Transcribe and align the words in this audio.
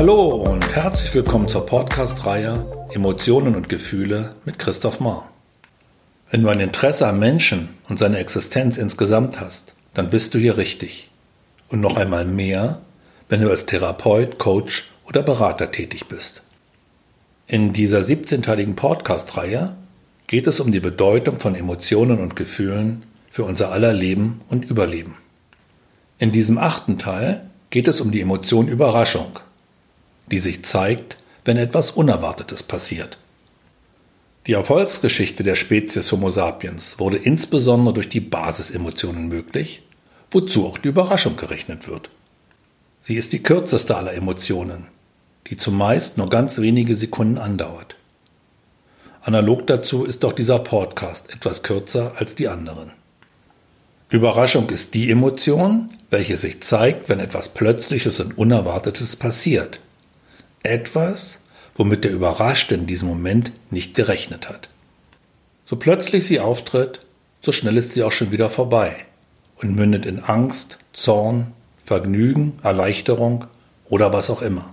Hallo 0.00 0.28
und 0.30 0.74
herzlich 0.74 1.14
willkommen 1.14 1.46
zur 1.46 1.66
Podcast-Reihe 1.66 2.64
Emotionen 2.94 3.54
und 3.54 3.68
Gefühle 3.68 4.34
mit 4.46 4.58
Christoph 4.58 4.98
Mahr. 4.98 5.30
Wenn 6.30 6.42
du 6.42 6.48
ein 6.48 6.58
Interesse 6.58 7.06
am 7.06 7.18
Menschen 7.18 7.68
und 7.86 7.98
seine 7.98 8.16
Existenz 8.16 8.78
insgesamt 8.78 9.40
hast, 9.40 9.74
dann 9.92 10.08
bist 10.08 10.32
du 10.32 10.38
hier 10.38 10.56
richtig. 10.56 11.10
Und 11.68 11.82
noch 11.82 11.98
einmal 11.98 12.24
mehr, 12.24 12.80
wenn 13.28 13.42
du 13.42 13.50
als 13.50 13.66
Therapeut, 13.66 14.38
Coach 14.38 14.90
oder 15.06 15.22
Berater 15.22 15.70
tätig 15.70 16.06
bist. 16.08 16.40
In 17.46 17.74
dieser 17.74 17.98
17-teiligen 17.98 18.76
Podcast-Reihe 18.76 19.76
geht 20.28 20.46
es 20.46 20.60
um 20.60 20.72
die 20.72 20.80
Bedeutung 20.80 21.38
von 21.38 21.54
Emotionen 21.54 22.20
und 22.20 22.36
Gefühlen 22.36 23.02
für 23.30 23.44
unser 23.44 23.70
aller 23.70 23.92
Leben 23.92 24.40
und 24.48 24.64
Überleben. 24.64 25.18
In 26.18 26.32
diesem 26.32 26.56
achten 26.56 26.96
Teil 26.96 27.50
geht 27.68 27.86
es 27.86 28.00
um 28.00 28.10
die 28.10 28.22
Emotion 28.22 28.66
Überraschung, 28.66 29.38
die 30.30 30.38
sich 30.38 30.64
zeigt, 30.64 31.16
wenn 31.44 31.56
etwas 31.56 31.90
Unerwartetes 31.90 32.62
passiert. 32.62 33.18
Die 34.46 34.52
Erfolgsgeschichte 34.52 35.42
der 35.42 35.54
Spezies 35.54 36.10
Homo 36.12 36.30
sapiens 36.30 36.98
wurde 36.98 37.18
insbesondere 37.18 37.94
durch 37.94 38.08
die 38.08 38.20
Basisemotionen 38.20 39.28
möglich, 39.28 39.82
wozu 40.30 40.66
auch 40.66 40.78
die 40.78 40.88
Überraschung 40.88 41.36
gerechnet 41.36 41.88
wird. 41.88 42.10
Sie 43.00 43.16
ist 43.16 43.32
die 43.32 43.42
kürzeste 43.42 43.96
aller 43.96 44.14
Emotionen, 44.14 44.86
die 45.48 45.56
zumeist 45.56 46.16
nur 46.18 46.28
ganz 46.30 46.58
wenige 46.58 46.94
Sekunden 46.94 47.38
andauert. 47.38 47.96
Analog 49.22 49.66
dazu 49.66 50.04
ist 50.04 50.24
auch 50.24 50.32
dieser 50.32 50.58
Podcast 50.58 51.30
etwas 51.30 51.62
kürzer 51.62 52.12
als 52.16 52.34
die 52.34 52.48
anderen. 52.48 52.92
Überraschung 54.08 54.70
ist 54.70 54.94
die 54.94 55.10
Emotion, 55.10 55.90
welche 56.08 56.36
sich 56.36 56.62
zeigt, 56.62 57.08
wenn 57.08 57.20
etwas 57.20 57.50
Plötzliches 57.50 58.20
und 58.20 58.38
Unerwartetes 58.38 59.16
passiert. 59.16 59.80
Etwas, 60.62 61.38
womit 61.74 62.04
der 62.04 62.12
Überraschte 62.12 62.74
in 62.74 62.86
diesem 62.86 63.08
Moment 63.08 63.52
nicht 63.70 63.94
gerechnet 63.94 64.48
hat. 64.48 64.68
So 65.64 65.76
plötzlich 65.76 66.26
sie 66.26 66.40
auftritt, 66.40 67.00
so 67.42 67.52
schnell 67.52 67.76
ist 67.76 67.92
sie 67.92 68.02
auch 68.02 68.12
schon 68.12 68.32
wieder 68.32 68.50
vorbei 68.50 68.94
und 69.56 69.74
mündet 69.74 70.04
in 70.04 70.20
Angst, 70.20 70.78
Zorn, 70.92 71.52
Vergnügen, 71.84 72.58
Erleichterung 72.62 73.46
oder 73.88 74.12
was 74.12 74.30
auch 74.30 74.42
immer. 74.42 74.72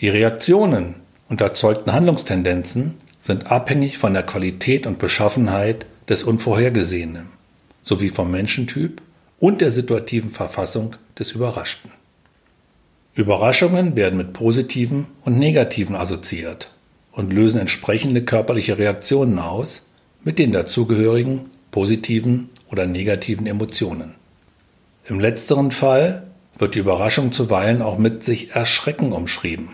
Die 0.00 0.08
Reaktionen 0.08 0.96
und 1.28 1.40
erzeugten 1.40 1.92
Handlungstendenzen 1.92 2.94
sind 3.20 3.50
abhängig 3.52 3.98
von 3.98 4.14
der 4.14 4.24
Qualität 4.24 4.86
und 4.86 4.98
Beschaffenheit 4.98 5.86
des 6.08 6.24
Unvorhergesehenen 6.24 7.28
sowie 7.82 8.10
vom 8.10 8.30
Menschentyp 8.30 9.02
und 9.38 9.60
der 9.60 9.70
situativen 9.70 10.30
Verfassung 10.30 10.96
des 11.18 11.32
Überraschten. 11.32 11.92
Überraschungen 13.14 13.94
werden 13.94 14.16
mit 14.16 14.32
positiven 14.32 15.06
und 15.24 15.38
negativen 15.38 15.94
assoziiert 15.94 16.72
und 17.12 17.32
lösen 17.32 17.60
entsprechende 17.60 18.24
körperliche 18.24 18.78
Reaktionen 18.78 19.38
aus 19.38 19.82
mit 20.24 20.38
den 20.38 20.52
dazugehörigen 20.52 21.50
positiven 21.70 22.48
oder 22.70 22.86
negativen 22.86 23.46
Emotionen. 23.46 24.14
Im 25.04 25.20
letzteren 25.20 25.72
Fall 25.72 26.26
wird 26.56 26.74
die 26.74 26.78
Überraschung 26.78 27.32
zuweilen 27.32 27.82
auch 27.82 27.98
mit 27.98 28.24
sich 28.24 28.52
Erschrecken 28.52 29.12
umschrieben. 29.12 29.70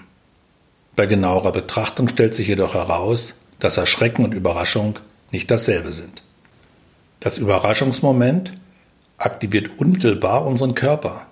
Bei 0.97 1.07
genauerer 1.07 1.53
Betrachtung 1.53 2.09
stellt 2.09 2.35
sich 2.35 2.49
jedoch 2.49 2.75
heraus, 2.75 3.35
dass 3.61 3.77
Erschrecken 3.77 4.25
und 4.25 4.35
Überraschung 4.35 4.99
nicht 5.31 5.51
dasselbe 5.51 5.93
sind. 5.93 6.23
Das 7.21 7.39
Überraschungsmoment 7.39 8.53
aktiviert 9.17 9.79
unmittelbar 9.79 10.45
unseren 10.45 10.75
Körper, 10.75 11.27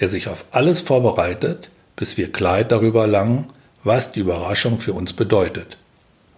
der 0.00 0.08
sich 0.08 0.28
auf 0.28 0.44
alles 0.50 0.80
vorbereitet, 0.80 1.70
bis 1.96 2.16
wir 2.16 2.32
Kleid 2.32 2.72
darüber 2.72 3.02
erlangen, 3.02 3.46
was 3.84 4.12
die 4.12 4.20
Überraschung 4.20 4.78
für 4.78 4.92
uns 4.92 5.12
bedeutet 5.12 5.76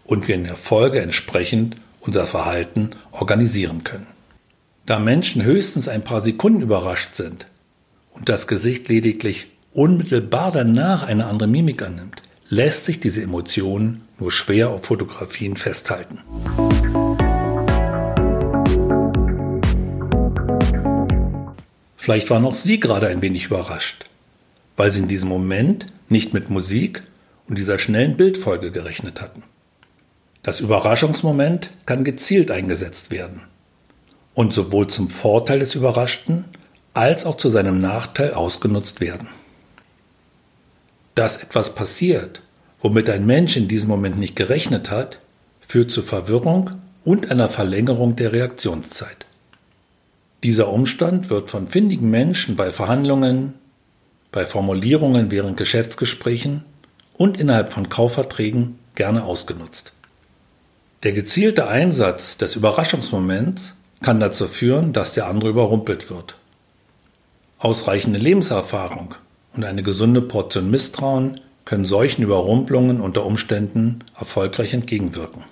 und 0.05 0.29
wir 0.29 0.35
in 0.35 0.45
der 0.45 0.57
Folge 0.57 1.01
entsprechend 1.01 1.77
unser 2.01 2.27
Verhalten 2.27 2.91
organisieren 3.13 3.85
können. 3.85 4.07
Da 4.87 4.99
Menschen 4.99 5.43
höchstens 5.43 5.89
ein 5.89 6.03
paar 6.03 6.21
Sekunden 6.21 6.61
überrascht 6.61 7.15
sind 7.15 7.47
und 8.13 8.29
das 8.29 8.47
Gesicht 8.47 8.89
lediglich 8.89 9.47
unmittelbar 9.73 10.53
danach 10.53 11.03
eine 11.03 11.27
andere 11.27 11.49
Mimik 11.49 11.83
annimmt, 11.83 12.23
lässt 12.49 12.85
sich 12.85 13.01
diese 13.01 13.23
Emotion 13.23 14.03
nur 14.19 14.31
schwer 14.31 14.71
auf 14.71 14.85
Fotografien 14.85 15.57
festhalten. 15.57 16.21
Vielleicht 22.05 22.29
waren 22.29 22.45
auch 22.45 22.55
Sie 22.55 22.81
gerade 22.81 23.07
ein 23.09 23.23
wenig 23.23 23.47
überrascht, 23.47 24.05
weil 24.77 24.93
Sie 24.93 24.99
in 24.99 25.09
diesem 25.09 25.31
Moment 25.31 25.87
nicht 26.11 26.35
mit 26.35 26.51
Musik 26.51 27.03
und 27.49 27.57
dieser 27.57 27.79
schnellen 27.79 28.19
Bildfolge 28.19 28.71
gerechnet 28.73 29.23
hatten. 29.23 29.43
Das 30.43 30.61
Überraschungsmoment 30.61 31.71
kann 31.87 32.05
gezielt 32.05 32.51
eingesetzt 32.51 33.11
werden 33.11 33.41
und 34.35 34.53
sowohl 34.53 34.89
zum 34.89 35.09
Vorteil 35.09 35.61
des 35.61 35.77
Überraschten 35.77 36.45
als 36.93 37.25
auch 37.25 37.39
zu 37.39 37.49
seinem 37.49 37.79
Nachteil 37.79 38.35
ausgenutzt 38.35 39.01
werden. 39.01 39.29
Dass 41.15 41.39
etwas 41.39 41.75
passiert, 41.75 42.43
womit 42.81 43.09
ein 43.09 43.25
Mensch 43.25 43.57
in 43.57 43.67
diesem 43.67 43.89
Moment 43.89 44.19
nicht 44.19 44.37
gerechnet 44.37 44.91
hat, 44.91 45.21
führt 45.67 45.91
zu 45.91 46.03
Verwirrung 46.03 46.73
und 47.03 47.31
einer 47.31 47.49
Verlängerung 47.49 48.15
der 48.15 48.35
Reaktionszeit. 48.35 49.24
Dieser 50.45 50.69
Umstand 50.69 51.31
wird 51.31 51.49
von 51.49 51.69
findigen 51.69 52.11
Menschen 52.11 52.55
bei 52.55 52.71
Verhandlungen, 52.71 53.55
bei 54.31 54.45
Formulierungen 54.45 55.31
während 55.31 55.57
Geschäftsgesprächen 55.57 56.67
und 57.15 57.39
innerhalb 57.39 57.73
von 57.73 57.89
Kaufverträgen 57.89 58.79
gerne 58.95 59.25
ausgenutzt. 59.25 59.95
Der 61.03 61.13
gezielte 61.13 61.67
Einsatz 61.69 62.37
des 62.37 62.57
Überraschungsmoments 62.57 63.73
kann 64.03 64.21
dazu 64.21 64.47
führen, 64.47 64.93
dass 64.93 65.15
der 65.15 65.29
andere 65.29 65.49
überrumpelt 65.49 66.11
wird. 66.11 66.37
Ausreichende 67.59 68.19
Lebenserfahrung 68.19 69.15
und 69.55 69.65
eine 69.65 69.83
gesunde 69.83 70.21
Portion 70.21 70.71
Misstrauen 70.71 71.41
können 71.65 71.87
solchen 71.87 72.23
Überrumpelungen 72.23 73.01
unter 73.01 73.25
Umständen 73.25 74.01
erfolgreich 74.15 74.75
entgegenwirken. 74.75 75.43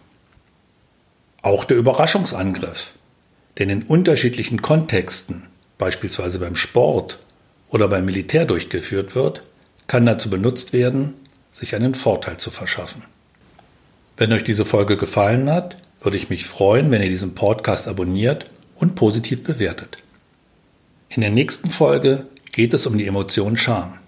Auch 1.40 1.64
der 1.64 1.78
Überraschungsangriff 1.78 2.92
denn 3.58 3.70
in 3.70 3.82
unterschiedlichen 3.82 4.62
Kontexten, 4.62 5.44
beispielsweise 5.78 6.38
beim 6.38 6.56
Sport 6.56 7.18
oder 7.70 7.88
beim 7.88 8.04
Militär 8.04 8.44
durchgeführt 8.44 9.14
wird, 9.14 9.42
kann 9.86 10.06
dazu 10.06 10.30
benutzt 10.30 10.72
werden, 10.72 11.14
sich 11.50 11.74
einen 11.74 11.94
Vorteil 11.94 12.38
zu 12.38 12.50
verschaffen. 12.50 13.02
Wenn 14.16 14.32
euch 14.32 14.44
diese 14.44 14.64
Folge 14.64 14.96
gefallen 14.96 15.50
hat, 15.50 15.76
würde 16.00 16.16
ich 16.16 16.30
mich 16.30 16.46
freuen, 16.46 16.90
wenn 16.90 17.02
ihr 17.02 17.10
diesen 17.10 17.34
Podcast 17.34 17.88
abonniert 17.88 18.46
und 18.76 18.94
positiv 18.94 19.42
bewertet. 19.42 19.98
In 21.08 21.20
der 21.20 21.30
nächsten 21.30 21.70
Folge 21.70 22.26
geht 22.52 22.72
es 22.72 22.86
um 22.86 22.96
die 22.96 23.06
Emotion 23.06 23.56
Scham. 23.56 23.98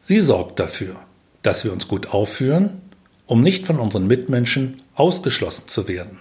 Sie 0.00 0.20
sorgt 0.20 0.58
dafür, 0.58 0.96
dass 1.42 1.64
wir 1.64 1.72
uns 1.72 1.88
gut 1.88 2.08
aufführen, 2.08 2.80
um 3.26 3.42
nicht 3.42 3.66
von 3.66 3.78
unseren 3.78 4.06
Mitmenschen 4.06 4.82
ausgeschlossen 4.94 5.68
zu 5.68 5.88
werden 5.88 6.20